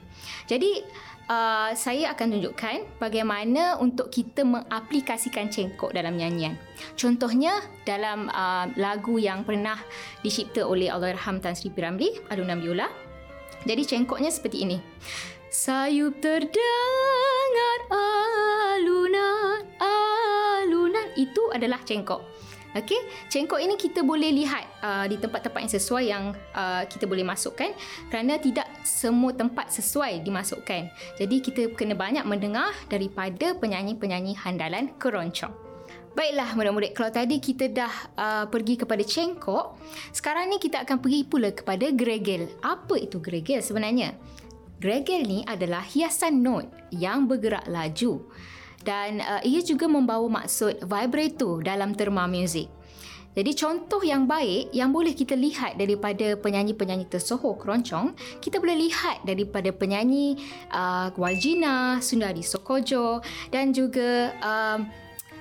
Jadi 0.48 0.82
uh, 1.27 1.72
saya 1.75 2.15
akan 2.15 2.39
tunjukkan 2.39 2.77
bagaimana 2.98 3.77
untuk 3.77 4.10
kita 4.10 4.48
mengaplikasikan 4.48 5.51
cengkok 5.51 5.94
dalam 5.94 6.15
nyanyian. 6.15 6.56
Contohnya 6.96 7.60
dalam 7.84 8.32
uh, 8.32 8.72
lagu 8.79 9.20
yang 9.20 9.44
pernah 9.44 9.77
dicipta 10.24 10.63
oleh 10.63 10.89
Allahyarham 10.89 11.44
Tan 11.44 11.53
Sri 11.53 11.70
Piramli, 11.70 12.10
Alunan 12.32 12.63
Biola. 12.63 12.88
Jadi 13.67 13.84
cengkoknya 13.84 14.32
seperti 14.32 14.63
ini. 14.63 14.77
Sayup 15.51 16.24
terdengar 16.24 17.79
alunan, 17.91 19.63
alunan. 19.79 21.08
Itu 21.20 21.51
adalah 21.51 21.82
cengkok. 21.84 22.47
Okey, 22.77 23.01
cengkok 23.25 23.57
ini 23.57 23.74
kita 23.74 24.05
boleh 24.05 24.29
lihat 24.29 24.69
uh, 24.86 25.05
di 25.10 25.17
tempat-tempat 25.17 25.65
yang 25.65 25.74
sesuai 25.74 26.03
yang 26.05 26.24
uh, 26.53 26.86
kita 26.86 27.10
boleh 27.10 27.25
masukkan 27.25 27.74
kerana 28.13 28.38
tidak 28.38 28.69
semua 28.86 29.34
tempat 29.34 29.74
sesuai 29.74 30.22
dimasukkan. 30.22 30.86
Jadi 31.17 31.36
kita 31.41 31.74
kena 31.74 31.98
banyak 31.98 32.22
mendengar 32.29 32.69
daripada 32.86 33.57
penyanyi-penyanyi 33.57 34.38
handalan 34.38 34.93
keroncong. 35.01 35.50
Baiklah 36.13 36.53
murid-murid, 36.53 36.93
kalau 36.93 37.10
tadi 37.10 37.41
kita 37.41 37.65
dah 37.74 37.93
uh, 38.13 38.46
pergi 38.46 38.77
kepada 38.77 39.01
cengkok, 39.01 39.77
sekarang 40.13 40.53
ni 40.53 40.62
kita 40.62 40.86
akan 40.86 41.01
pergi 41.01 41.25
pula 41.25 41.50
kepada 41.50 41.89
gregel. 41.89 42.46
Apa 42.62 42.93
itu 43.01 43.17
gregel 43.17 43.65
sebenarnya? 43.65 44.13
Gregel 44.77 45.25
ni 45.25 45.41
adalah 45.50 45.81
hiasan 45.81 46.46
not 46.46 46.69
yang 46.93 47.25
bergerak 47.25 47.65
laju 47.65 48.22
dan 48.88 49.20
uh, 49.20 49.44
ia 49.44 49.60
juga 49.60 49.91
membawa 49.91 50.24
maksud 50.41 50.88
vibrato 50.88 51.60
dalam 51.60 51.91
terma 51.91 52.24
muzik. 52.24 52.72
Jadi 53.38 53.53
contoh 53.53 54.01
yang 54.01 54.25
baik 54.25 54.74
yang 54.74 54.89
boleh 54.89 55.13
kita 55.13 55.38
lihat 55.38 55.77
daripada 55.77 56.34
penyanyi-penyanyi 56.41 57.06
tersohor 57.06 57.53
keroncong, 57.62 58.17
kita 58.41 58.58
boleh 58.58 58.89
lihat 58.89 59.22
daripada 59.27 59.70
penyanyi 59.70 60.41
uh, 60.74 61.13
Waljina, 61.13 62.01
Sundari 62.01 62.41
Sokojo 62.41 63.22
dan 63.53 63.77
juga 63.77 64.34
uh, 64.41 64.82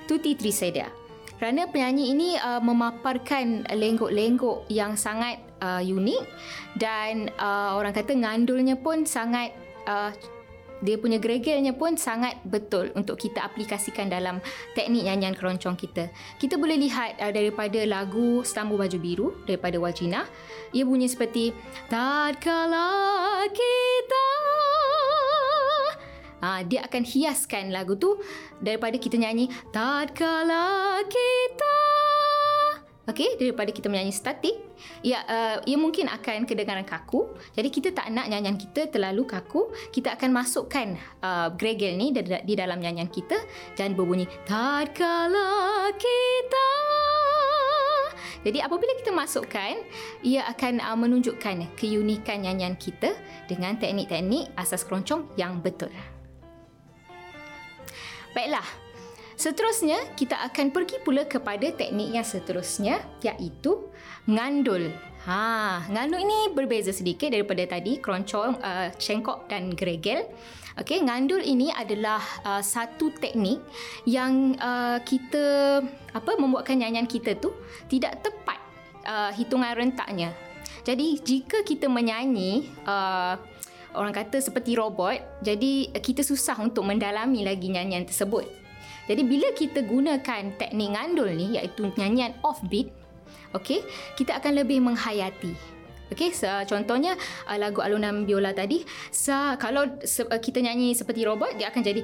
Tuti 0.05 0.37
Trisedia. 0.37 0.93
Kerana 1.41 1.65
penyanyi 1.73 2.13
ini 2.13 2.29
uh, 2.37 2.61
memaparkan 2.61 3.65
lenggok-lenggok 3.73 4.69
yang 4.69 4.93
sangat 4.93 5.41
uh, 5.65 5.81
unik 5.81 6.21
dan 6.77 7.33
uh, 7.41 7.81
orang 7.81 7.97
kata 7.97 8.13
ngandulnya 8.13 8.77
pun 8.77 9.09
sangat 9.09 9.57
uh, 9.89 10.13
dia 10.81 10.95
punya 11.01 11.17
gregelnya 11.17 11.73
pun 11.73 11.97
sangat 11.97 12.37
betul 12.45 12.93
untuk 12.93 13.17
kita 13.17 13.41
aplikasikan 13.41 14.09
dalam 14.09 14.37
teknik 14.77 15.05
nyanyian 15.09 15.33
keroncong 15.33 15.73
kita. 15.73 16.09
Kita 16.37 16.59
boleh 16.59 16.77
lihat 16.77 17.17
uh, 17.17 17.33
daripada 17.33 17.81
lagu 17.87 18.45
Stambu 18.45 18.77
Baju 18.77 18.97
Biru 19.01 19.27
daripada 19.49 19.77
Wajina. 19.81 20.25
Ia 20.75 20.83
bunyi 20.85 21.09
seperti 21.09 21.55
Tatkala 21.89 23.45
kita 23.49 24.25
Ha, 26.37 26.61
dia 26.61 26.85
akan 26.85 27.01
hiaskan 27.01 27.73
lagu 27.73 27.97
tu 27.97 28.13
daripada 28.61 29.01
kita 29.01 29.17
nyanyi 29.17 29.49
Tatkala 29.73 31.01
kita 31.09 31.86
Okey, 33.07 33.39
daripada 33.39 33.71
kita 33.71 33.87
menyanyi 33.87 34.11
statik, 34.11 34.51
ia 34.99 35.23
uh, 35.23 35.57
ia 35.63 35.79
mungkin 35.79 36.11
akan 36.11 36.43
kedengaran 36.43 36.83
kaku. 36.83 37.31
Jadi 37.55 37.71
kita 37.71 37.89
tak 37.95 38.11
nak 38.11 38.27
nyanyian 38.27 38.59
kita 38.59 38.91
terlalu 38.91 39.23
kaku. 39.23 39.71
Kita 39.95 40.19
akan 40.19 40.35
masukkan 40.35 40.99
uh, 41.23 41.47
gregel 41.55 41.95
ni 41.95 42.11
di, 42.11 42.19
di 42.19 42.53
dalam 42.59 42.83
nyanyian 42.83 43.07
kita 43.07 43.39
dan 43.79 43.95
berbunyi 43.95 44.27
tatkala 44.43 45.87
kita. 45.95 46.69
Jadi 48.43 48.59
apabila 48.59 48.91
kita 48.99 49.15
masukkan, 49.15 49.79
ia 50.19 50.43
akan 50.51 50.83
uh, 50.83 50.99
menunjukkan 50.99 51.79
keunikan 51.79 52.43
nyanyian 52.43 52.75
kita 52.75 53.15
dengan 53.47 53.79
teknik-teknik 53.79 54.51
asas 54.59 54.83
keroncong 54.83 55.31
yang 55.39 55.63
betul. 55.63 55.95
Baiklah, 58.35 58.67
Seterusnya, 59.37 60.17
kita 60.17 60.33
akan 60.49 60.73
pergi 60.73 60.97
pula 61.05 61.21
kepada 61.29 61.69
teknik 61.69 62.09
yang 62.09 62.25
seterusnya 62.25 63.05
iaitu 63.21 63.85
ngandul. 64.25 64.89
Ha, 65.29 65.85
ngandul 65.93 66.25
ini 66.25 66.57
berbeza 66.57 66.89
sedikit 66.89 67.29
daripada 67.29 67.61
tadi, 67.69 68.01
keroncong, 68.01 68.57
uh, 68.57 68.89
cengkok 68.97 69.45
dan 69.45 69.69
gregel. 69.77 70.25
Okey, 70.81 71.05
ngandul 71.05 71.45
ini 71.45 71.69
adalah 71.69 72.17
uh, 72.49 72.65
satu 72.65 73.13
teknik 73.13 73.61
yang 74.09 74.57
uh, 74.57 74.97
kita 75.05 75.85
apa 76.17 76.31
membuatkan 76.41 76.81
nyanyian 76.81 77.05
kita 77.05 77.37
tu 77.37 77.53
tidak 77.93 78.25
tepat 78.25 78.57
uh, 79.05 79.29
hitungan 79.37 79.77
rentaknya. 79.77 80.33
Jadi, 80.81 81.21
jika 81.21 81.61
kita 81.61 81.85
menyanyi 81.85 82.73
uh, 82.89 83.37
orang 83.93 84.17
kata 84.17 84.41
seperti 84.41 84.73
robot, 84.73 85.21
jadi 85.45 85.93
kita 86.01 86.25
susah 86.25 86.57
untuk 86.57 86.89
mendalami 86.89 87.45
lagi 87.45 87.69
nyanyian 87.69 88.01
tersebut. 88.01 88.65
Jadi 89.07 89.21
bila 89.23 89.47
kita 89.55 89.81
gunakan 89.87 90.43
teknik 90.59 90.89
ngandul 90.93 91.31
ni 91.31 91.55
iaitu 91.55 91.87
nyanyian 91.95 92.35
offbeat, 92.43 92.91
okey, 93.55 93.81
kita 94.19 94.37
akan 94.37 94.59
lebih 94.59 94.83
menghayati. 94.83 95.55
Okey, 96.07 96.31
so, 96.31 96.47
contohnya 96.67 97.19
uh, 97.47 97.59
lagu 97.59 97.83
alunan 97.83 98.23
biola 98.23 98.55
tadi, 98.55 98.83
sa 99.11 99.59
kalau 99.59 99.99
se- 100.07 100.27
uh, 100.27 100.39
kita 100.39 100.63
nyanyi 100.63 100.95
seperti 100.95 101.27
robot 101.27 101.59
dia 101.59 101.67
akan 101.67 101.83
jadi 101.83 101.99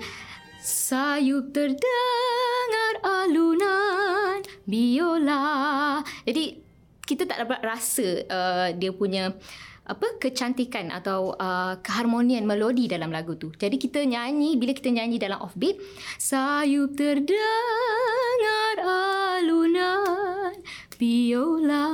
sayup 0.60 1.56
terdengar 1.56 2.94
alunan 3.04 4.44
biola. 4.68 6.00
Jadi 6.28 6.60
kita 7.04 7.28
tak 7.28 7.48
dapat 7.48 7.60
rasa 7.64 8.08
uh, 8.28 8.68
dia 8.76 8.92
punya 8.96 9.36
apa 9.84 10.16
kecantikan 10.16 10.88
atau 10.96 11.36
uh, 11.36 11.76
keharmonian 11.84 12.48
melodi 12.48 12.88
dalam 12.88 13.12
lagu 13.12 13.36
tu. 13.36 13.52
Jadi 13.52 13.76
kita 13.76 14.08
nyanyi 14.08 14.56
bila 14.56 14.72
kita 14.72 14.88
nyanyi 14.96 15.20
dalam 15.20 15.44
offbeat, 15.44 15.76
sayup 16.16 16.96
terdengar 16.96 18.78
alunan 18.80 20.56
biola. 20.96 21.88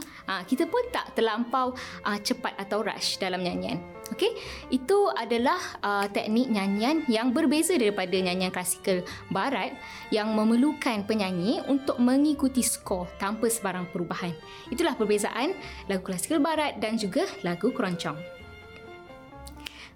Ha, 0.00 0.48
kita 0.48 0.64
pun 0.64 0.80
tak 0.88 1.12
terlampau 1.12 1.76
uh, 2.08 2.18
cepat 2.24 2.56
atau 2.56 2.80
rush 2.80 3.20
dalam 3.20 3.44
nyanyian. 3.44 3.99
Okey, 4.10 4.34
itu 4.74 4.98
adalah 5.14 5.58
uh, 5.86 6.06
teknik 6.10 6.50
nyanyian 6.50 7.06
yang 7.06 7.30
berbeza 7.30 7.78
daripada 7.78 8.10
nyanyian 8.18 8.50
klasikal 8.50 9.06
barat 9.30 9.70
yang 10.10 10.34
memerlukan 10.34 11.06
penyanyi 11.06 11.62
untuk 11.70 11.94
mengikuti 12.02 12.58
skor 12.58 13.06
tanpa 13.22 13.46
sebarang 13.46 13.86
perubahan. 13.94 14.34
Itulah 14.66 14.98
perbezaan 14.98 15.54
lagu 15.86 16.02
klasikal 16.02 16.42
barat 16.42 16.82
dan 16.82 16.98
juga 16.98 17.22
lagu 17.46 17.70
keroncong. 17.70 18.18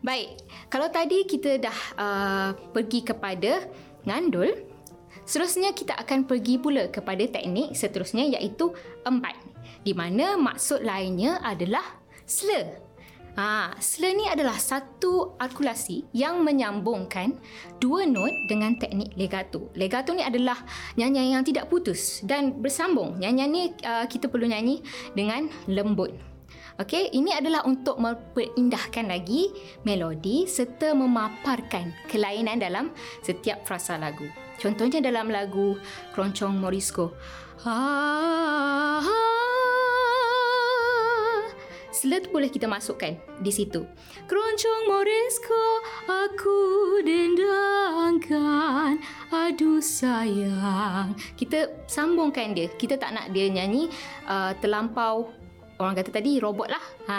Baik, 0.04 0.46
kalau 0.70 0.86
tadi 0.92 1.26
kita 1.26 1.58
dah 1.58 1.78
uh, 1.98 2.50
pergi 2.70 3.02
kepada 3.02 3.66
ngandul, 4.06 4.52
seterusnya 5.26 5.74
kita 5.74 5.96
akan 5.96 6.28
pergi 6.28 6.60
pula 6.60 6.86
kepada 6.92 7.24
teknik 7.24 7.74
seterusnya 7.74 8.30
iaitu 8.36 8.70
empat 9.02 9.34
di 9.82 9.96
mana 9.96 10.36
maksud 10.36 10.84
lainnya 10.84 11.40
adalah 11.40 11.82
slur 12.28 12.83
Ha, 13.34 13.74
slur 13.82 14.14
ni 14.14 14.30
adalah 14.30 14.54
satu 14.54 15.34
artikulasi 15.42 16.06
yang 16.14 16.46
menyambungkan 16.46 17.34
dua 17.82 18.06
not 18.06 18.30
dengan 18.46 18.78
teknik 18.78 19.10
legato. 19.18 19.74
Legato 19.74 20.14
ni 20.14 20.22
adalah 20.22 20.54
nyanyian 20.94 21.42
yang 21.42 21.44
tidak 21.44 21.66
putus 21.66 22.22
dan 22.22 22.62
bersambung. 22.62 23.18
Nyanyian 23.18 23.50
ni 23.50 23.62
uh, 23.82 24.06
kita 24.06 24.30
perlu 24.30 24.46
nyanyi 24.46 24.86
dengan 25.18 25.50
lembut. 25.66 26.14
Okey, 26.78 27.10
ini 27.14 27.34
adalah 27.34 27.66
untuk 27.66 27.98
memperindahkan 28.02 29.06
lagi 29.06 29.50
melodi 29.86 30.46
serta 30.46 30.94
memaparkan 30.94 31.90
kelainan 32.10 32.58
dalam 32.62 32.94
setiap 33.22 33.66
frasa 33.66 33.98
lagu. 33.98 34.26
Contohnya 34.58 35.02
dalam 35.02 35.30
lagu 35.30 35.74
Keroncong 36.14 36.54
Morisco. 36.54 37.14
Ha, 37.66 37.74
ha, 39.02 39.33
tu 41.94 42.28
boleh 42.34 42.50
kita 42.50 42.66
masukkan 42.66 43.14
di 43.38 43.52
situ. 43.54 43.86
Keroncong 44.26 44.82
Morisco 44.90 45.64
aku 46.10 46.60
dendangkan 47.06 48.98
aduh 49.30 49.78
sayang. 49.78 51.14
Kita 51.38 51.70
sambungkan 51.86 52.52
dia. 52.52 52.66
Kita 52.74 52.98
tak 52.98 53.14
nak 53.14 53.30
dia 53.30 53.46
nyanyi 53.46 53.86
uh, 54.26 54.50
terlampau 54.58 55.30
orang 55.78 55.94
kata 55.98 56.10
tadi 56.14 56.38
robot 56.38 56.70
lah. 56.70 56.84
Ha, 57.10 57.18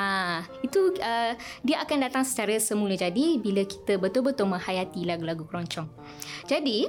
itu 0.64 0.96
uh, 1.00 1.34
dia 1.64 1.84
akan 1.84 1.98
datang 2.08 2.24
secara 2.24 2.56
semula 2.60 2.96
jadi 2.96 3.40
bila 3.40 3.64
kita 3.68 4.00
betul-betul 4.00 4.48
menghayati 4.48 5.04
lagu-lagu 5.04 5.44
keroncong. 5.44 5.88
Jadi 6.48 6.88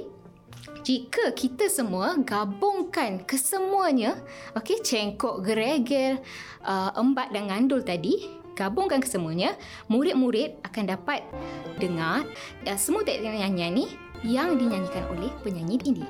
jika 0.87 1.35
kita 1.35 1.67
semua 1.67 2.15
gabungkan 2.23 3.19
kesemuanya, 3.27 4.15
okey, 4.55 4.79
cengkok, 4.79 5.43
geregel, 5.43 6.23
uh, 6.63 6.95
embat 6.95 7.27
dan 7.35 7.51
ngandul 7.51 7.83
tadi, 7.83 8.31
gabungkan 8.55 9.03
kesemuanya, 9.03 9.59
murid-murid 9.91 10.63
akan 10.63 10.95
dapat 10.95 11.27
dengar 11.75 12.23
uh, 12.63 12.79
semua 12.79 13.03
teknik 13.03 13.35
nyanyian 13.35 13.75
ni 13.75 13.85
yang 14.23 14.55
dinyanyikan 14.55 15.03
oleh 15.11 15.27
penyanyi 15.43 15.75
ini. 15.83 16.07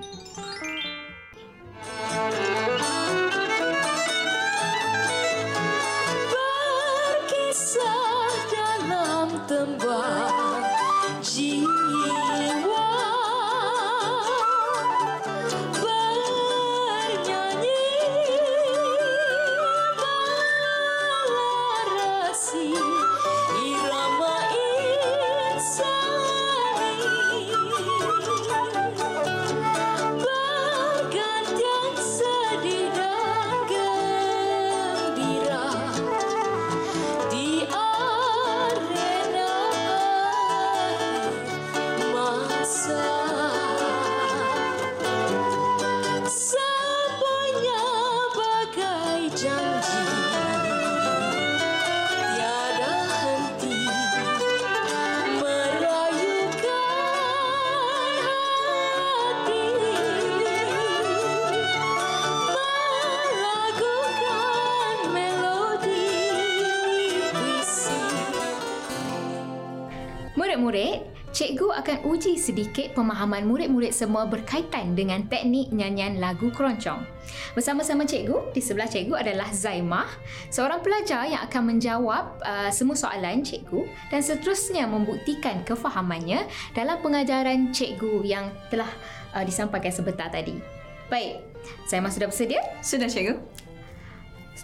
Cikgu 71.38 71.70
akan 71.70 71.98
uji 72.10 72.34
sedikit 72.34 72.98
pemahaman 72.98 73.46
murid-murid 73.46 73.94
semua 73.94 74.26
berkaitan 74.26 74.98
dengan 74.98 75.22
teknik 75.30 75.70
nyanyian 75.70 76.18
lagu 76.18 76.50
keroncong. 76.50 77.06
Bersama-sama 77.54 78.10
cikgu, 78.10 78.58
di 78.58 78.62
sebelah 78.64 78.90
cikgu 78.90 79.14
adalah 79.14 79.54
Zaimah, 79.54 80.10
seorang 80.50 80.82
pelajar 80.82 81.30
yang 81.30 81.46
akan 81.46 81.78
menjawab 81.78 82.42
uh, 82.42 82.74
semua 82.74 82.98
soalan 82.98 83.46
cikgu 83.46 83.86
dan 84.10 84.26
seterusnya 84.26 84.90
membuktikan 84.90 85.62
kefahamannya 85.62 86.50
dalam 86.74 86.98
pengajaran 87.06 87.70
cikgu 87.70 88.26
yang 88.26 88.50
telah 88.74 88.90
uh, 89.38 89.46
disampaikan 89.46 89.94
sebentar 89.94 90.34
tadi. 90.34 90.58
Baik, 91.06 91.38
Zaimah 91.86 92.10
sudah 92.10 92.34
bersedia? 92.34 92.66
Sudah 92.82 93.06
cikgu? 93.06 93.38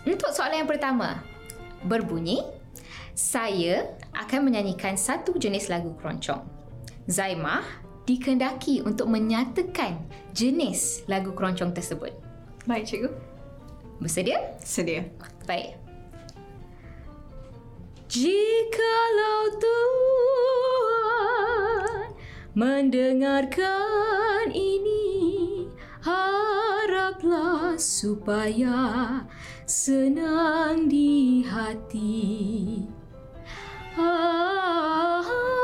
Untuk 0.10 0.34
soalan 0.34 0.66
yang 0.66 0.70
pertama, 0.74 1.22
berbunyi, 1.86 2.42
saya 3.14 3.94
akan 4.18 4.50
menyanyikan 4.50 4.98
satu 4.98 5.38
jenis 5.38 5.70
lagu 5.70 5.94
keroncong. 6.02 6.63
Zaimah 7.08 7.64
dikendaki 8.04 8.84
untuk 8.84 9.08
menyatakan 9.12 10.00
jenis 10.36 11.04
lagu 11.08 11.32
keroncong 11.36 11.76
tersebut. 11.76 12.12
Baik 12.64 12.88
cikgu. 12.88 13.12
Bersedia? 14.00 14.40
Sedia. 14.60 15.04
Baik. 15.48 15.76
Jikalau 18.08 19.44
Tuhan 19.58 20.94
mendengarkan 22.54 24.54
ini, 24.54 25.66
haraplah 26.06 27.74
supaya 27.80 29.24
senang 29.66 30.86
di 30.86 31.42
hati. 31.42 32.86
Ah, 33.98 35.63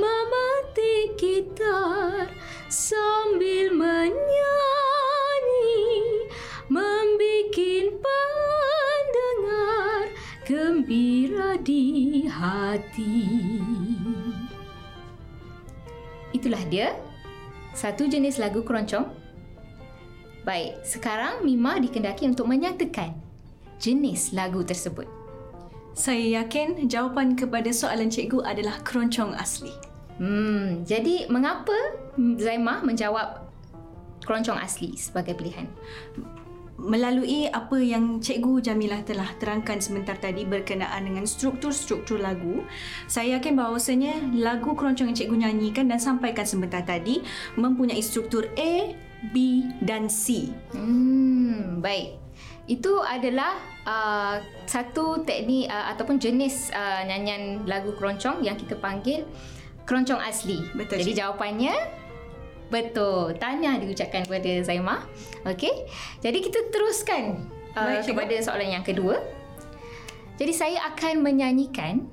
memetik 0.00 1.20
gitar 1.20 2.32
sambil 2.72 3.76
menyanyi 3.76 4.24
membikin 6.72 7.92
pendengar 8.00 10.08
gembira 10.48 11.60
di 11.60 12.24
hati. 12.24 13.28
Itulah 16.32 16.64
dia 16.72 16.96
satu 17.76 18.08
jenis 18.08 18.40
lagu 18.40 18.64
keroncong. 18.64 19.12
Baik, 20.40 20.80
sekarang 20.88 21.44
Mima 21.44 21.76
dikendaki 21.76 22.24
untuk 22.24 22.48
menyatakan 22.48 23.12
jenis 23.76 24.32
lagu 24.32 24.64
tersebut. 24.64 25.04
Saya 25.92 26.40
yakin 26.40 26.88
jawapan 26.88 27.36
kepada 27.36 27.68
soalan 27.74 28.08
cikgu 28.08 28.40
adalah 28.46 28.78
keroncong 28.86 29.34
asli. 29.36 29.89
Hmm, 30.20 30.84
jadi 30.84 31.32
mengapa 31.32 31.72
Zaimah 32.20 32.84
menjawab 32.84 33.40
keroncong 34.20 34.60
asli 34.60 34.92
sebagai 34.92 35.32
pilihan? 35.32 35.64
Melalui 36.80 37.48
apa 37.48 37.76
yang 37.80 38.20
Cikgu 38.20 38.64
Jamilah 38.64 39.04
telah 39.04 39.28
terangkan 39.36 39.80
sebentar 39.80 40.16
tadi 40.16 40.44
berkenaan 40.44 41.08
dengan 41.08 41.24
struktur-struktur 41.24 42.20
lagu, 42.20 42.64
saya 43.04 43.40
yakin 43.40 43.56
bahawasanya 43.56 44.32
lagu 44.36 44.76
keroncong 44.76 45.12
yang 45.12 45.16
Cikgu 45.16 45.36
nyanyikan 45.40 45.88
dan 45.88 46.00
sampaikan 46.00 46.44
sebentar 46.44 46.84
tadi 46.84 47.24
mempunyai 47.56 48.00
struktur 48.04 48.48
A, 48.60 48.92
B 49.32 49.64
dan 49.84 50.08
C. 50.12 50.52
Hmm, 50.76 51.80
baik. 51.80 52.20
Itu 52.68 53.00
adalah 53.04 53.56
uh, 53.84 54.36
satu 54.64 55.24
teknik 55.24 55.68
uh, 55.68 55.92
ataupun 55.96 56.16
jenis 56.16 56.72
uh, 56.72 57.04
nyanyian 57.08 57.64
lagu 57.68 57.92
keroncong 57.96 58.40
yang 58.40 58.56
kita 58.56 58.76
panggil 58.76 59.24
keroncong 59.90 60.22
asli. 60.22 60.62
Betul, 60.78 61.02
Jadi 61.02 61.10
Cik. 61.10 61.18
jawapannya 61.18 61.74
betul. 62.70 63.34
Tanya 63.42 63.74
diucapkan 63.82 64.22
kepada 64.22 64.62
Zaimah. 64.62 65.02
Okey. 65.42 65.90
Jadi 66.22 66.38
kita 66.38 66.70
teruskan 66.70 67.50
uh, 67.74 67.98
Baik, 67.98 68.06
Cikgu. 68.06 68.14
kepada 68.14 68.34
soalan 68.46 68.70
yang 68.70 68.86
kedua. 68.86 69.18
Jadi 70.38 70.52
saya 70.54 70.78
akan 70.94 71.26
menyanyikan 71.26 72.06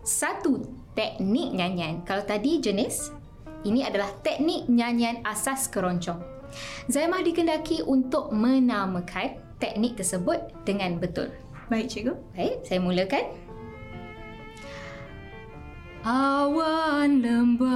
satu 0.00 0.64
teknik 0.96 1.52
nyanyian. 1.52 2.00
Kalau 2.08 2.24
tadi 2.24 2.64
jenis, 2.64 3.12
ini 3.68 3.84
adalah 3.84 4.08
teknik 4.24 4.64
nyanyian 4.72 5.20
asas 5.28 5.68
keroncong. 5.68 6.24
Zaimah 6.88 7.20
dikendaki 7.20 7.84
untuk 7.84 8.32
menamakan 8.32 9.36
teknik 9.60 10.00
tersebut 10.00 10.40
dengan 10.64 10.96
betul. 10.96 11.28
Baik 11.68 11.92
Cikgu. 11.92 12.14
Baik, 12.32 12.64
saya 12.64 12.80
mulakan. 12.80 13.43
Awan 16.04 17.24
lembayung 17.24 17.72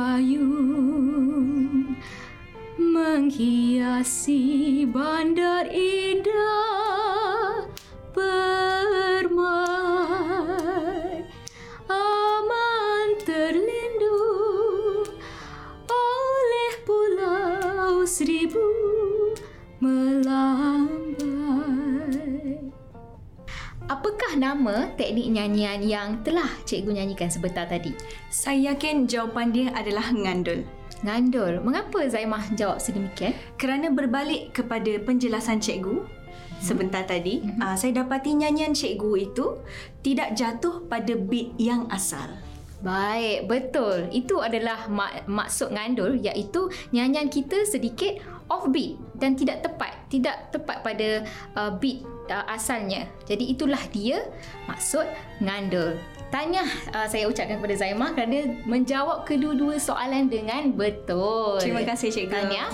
menghiasi 2.77 4.85
bandar 4.85 5.65
indah 5.73 7.65
permai 8.13 9.49
aman 11.89 13.17
terlindung 13.25 15.09
oleh 15.89 16.73
pulau 16.85 18.05
seribu 18.05 18.61
melambai 19.81 20.78
Apakah 23.89 24.37
nama 24.37 24.93
teknik 25.01 25.33
nyanyian 25.33 25.81
yang 25.81 26.21
telah 26.21 26.45
cikgu 26.69 27.01
nyanyikan 27.01 27.33
sebentar 27.33 27.65
tadi? 27.65 27.97
Saya 28.29 28.77
yakin 28.77 29.09
jawapan 29.09 29.49
dia 29.49 29.73
adalah 29.73 30.13
ngandul. 30.13 30.61
Ngandul. 31.01 31.65
Mengapa 31.65 32.05
Zaimah 32.05 32.53
jawab 32.53 32.85
sedemikian? 32.85 33.33
Kerana 33.57 33.89
berbalik 33.89 34.53
kepada 34.53 34.93
penjelasan 35.01 35.65
cikgu 35.65 36.05
sebentar 36.61 37.09
tadi, 37.09 37.41
mm-hmm. 37.41 37.65
uh, 37.65 37.81
saya 37.81 38.05
dapati 38.05 38.37
nyanyian 38.37 38.77
cikgu 38.77 39.33
itu 39.33 39.57
tidak 40.05 40.37
jatuh 40.37 40.85
pada 40.85 41.17
beat 41.17 41.57
yang 41.57 41.89
asal. 41.89 42.29
Baik, 42.85 43.49
betul. 43.49 44.13
Itu 44.13 44.45
adalah 44.45 44.85
mak- 44.93 45.25
maksud 45.25 45.73
ngandul 45.73 46.21
iaitu 46.21 46.69
nyanyian 46.93 47.33
kita 47.33 47.65
sedikit 47.65 48.21
offbeat 48.53 49.01
dan 49.19 49.35
tidak 49.35 49.67
tepat, 49.67 49.93
tidak 50.09 50.51
tepat 50.55 50.81
pada 50.87 51.27
uh, 51.59 51.75
beat 51.77 52.07
uh, 52.31 52.47
asalnya. 52.49 53.11
Jadi 53.27 53.53
itulah 53.53 53.81
dia 53.91 54.23
maksud 54.71 55.05
ngandul. 55.43 55.99
Tanya 56.29 56.65
uh, 56.93 57.09
saya 57.09 57.25
ucapkan 57.27 57.59
kepada 57.59 57.77
Zaimah 57.77 58.13
kerana 58.13 58.63
menjawab 58.69 59.25
kedua-dua 59.25 59.81
soalan 59.81 60.31
dengan 60.31 60.73
betul. 60.73 61.59
Terima 61.59 61.83
kasih 61.85 62.13
cikgu. 62.13 62.33
Tanya. 62.33 62.65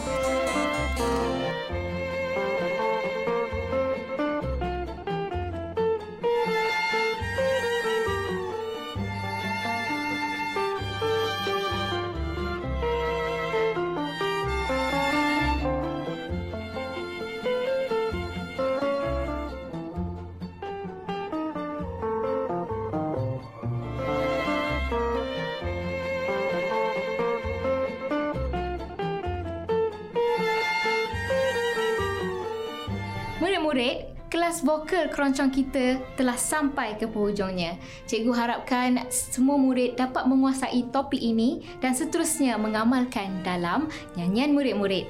Kelas 34.44 34.60
vokal 34.60 35.08
keroncong 35.08 35.48
kita 35.48 35.96
telah 36.20 36.36
sampai 36.36 37.00
ke 37.00 37.08
penghujungnya. 37.08 37.80
Cikgu 38.04 38.28
harapkan 38.36 39.00
semua 39.08 39.56
murid 39.56 39.96
dapat 39.96 40.28
menguasai 40.28 40.84
topik 40.92 41.16
ini 41.16 41.64
dan 41.80 41.96
seterusnya 41.96 42.60
mengamalkan 42.60 43.40
dalam 43.40 43.88
nyanyian 44.20 44.52
murid-murid. 44.52 45.08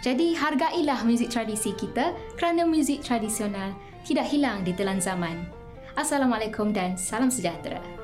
Jadi 0.00 0.32
hargailah 0.32 1.04
muzik 1.04 1.28
tradisi 1.28 1.76
kita 1.76 2.16
kerana 2.40 2.64
muzik 2.64 3.04
tradisional 3.04 3.76
tidak 4.08 4.32
hilang 4.32 4.64
di 4.64 4.72
telan 4.72 5.04
zaman. 5.04 5.44
Assalamualaikum 5.92 6.72
dan 6.72 6.96
salam 6.96 7.28
sejahtera. 7.28 8.01